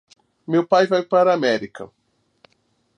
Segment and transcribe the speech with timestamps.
[0.47, 1.85] Meu pai vai para a América.